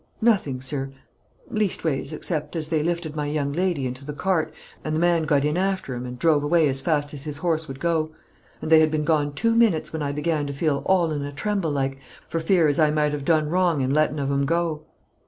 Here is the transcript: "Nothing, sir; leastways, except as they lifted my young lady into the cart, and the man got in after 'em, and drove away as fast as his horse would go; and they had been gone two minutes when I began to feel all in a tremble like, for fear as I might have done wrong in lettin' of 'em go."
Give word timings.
"Nothing, 0.19 0.63
sir; 0.63 0.91
leastways, 1.51 2.11
except 2.11 2.55
as 2.55 2.69
they 2.69 2.81
lifted 2.81 3.15
my 3.15 3.27
young 3.27 3.53
lady 3.53 3.85
into 3.85 4.03
the 4.03 4.13
cart, 4.13 4.51
and 4.83 4.95
the 4.95 4.99
man 4.99 5.25
got 5.25 5.45
in 5.45 5.59
after 5.59 5.93
'em, 5.93 6.07
and 6.07 6.17
drove 6.17 6.41
away 6.43 6.67
as 6.67 6.81
fast 6.81 7.13
as 7.13 7.25
his 7.25 7.37
horse 7.37 7.67
would 7.67 7.79
go; 7.79 8.09
and 8.63 8.71
they 8.71 8.79
had 8.79 8.89
been 8.89 9.03
gone 9.05 9.31
two 9.31 9.55
minutes 9.55 9.93
when 9.93 10.01
I 10.01 10.11
began 10.11 10.47
to 10.47 10.53
feel 10.53 10.81
all 10.87 11.11
in 11.11 11.21
a 11.21 11.31
tremble 11.31 11.69
like, 11.69 11.99
for 12.27 12.39
fear 12.39 12.67
as 12.67 12.79
I 12.79 12.89
might 12.89 13.11
have 13.13 13.25
done 13.25 13.47
wrong 13.47 13.81
in 13.81 13.91
lettin' 13.93 14.17
of 14.17 14.31
'em 14.31 14.47
go." 14.47 14.85